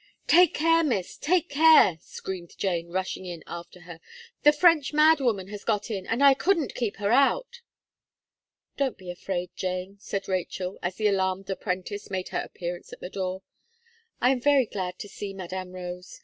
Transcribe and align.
"Take 0.25 0.55
care, 0.55 0.83
Miss, 0.83 1.15
take 1.15 1.47
care," 1.47 1.99
screamed 2.01 2.57
Jane, 2.57 2.89
rushing 2.89 3.27
up 3.29 3.43
after 3.45 3.81
her, 3.81 3.99
"the 4.41 4.51
French 4.51 4.93
madwoman 4.93 5.49
has 5.49 5.63
got 5.63 5.91
in, 5.91 6.07
and 6.07 6.23
I 6.23 6.33
couldn't 6.33 6.73
keep 6.73 6.95
her 6.95 7.11
out." 7.11 7.61
"Don't 8.77 8.97
be 8.97 9.11
afraid, 9.11 9.51
Jane," 9.55 9.97
said 9.99 10.27
Rachel, 10.27 10.79
as 10.81 10.95
the 10.95 11.05
alarmed 11.07 11.51
apprentice 11.51 12.09
made 12.09 12.29
her 12.29 12.41
appearance 12.43 12.91
at 12.91 12.99
the 12.99 13.11
door, 13.11 13.43
"I 14.19 14.31
am 14.31 14.41
very 14.41 14.65
glad 14.65 14.97
to 14.97 15.07
see 15.07 15.35
Madame 15.35 15.71
Rose. 15.71 16.19